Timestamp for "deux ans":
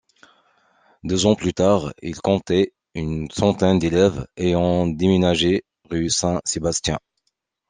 1.03-1.35